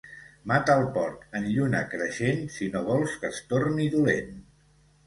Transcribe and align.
Mata 0.51 0.77
el 0.81 0.85
porc 0.95 1.27
en 1.41 1.45
lluna 1.57 1.83
creixent, 1.93 2.43
si 2.57 2.71
no 2.77 2.85
vols 2.89 3.17
que 3.23 3.33
es 3.35 3.45
torni 3.55 3.89
dolent. 3.99 4.39